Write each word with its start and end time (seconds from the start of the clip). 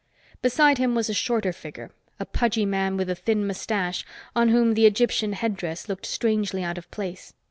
Beside 0.41 0.79
him 0.79 0.95
was 0.95 1.11
a 1.11 1.13
shorter 1.13 1.53
figure: 1.53 1.91
a 2.19 2.25
pudgy 2.25 2.65
man 2.65 2.97
with 2.97 3.07
a 3.07 3.13
thin 3.13 3.45
mustache, 3.45 4.03
on 4.35 4.49
whom 4.49 4.73
the 4.73 4.87
Egyptian 4.87 5.33
headdress 5.33 5.87
looked 5.87 6.07
strangely 6.07 6.63
out 6.63 6.79
of 6.79 6.89
place. 6.89 7.35